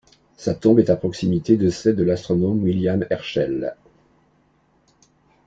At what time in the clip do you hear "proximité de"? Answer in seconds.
0.95-1.69